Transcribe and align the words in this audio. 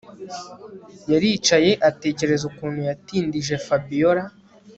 Yaricaye 1.11 1.71
atekereza 1.89 2.43
ukuntu 2.51 2.79
yatindije 2.89 3.55
Fabiora 3.65 4.23